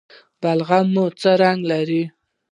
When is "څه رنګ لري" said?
1.21-2.03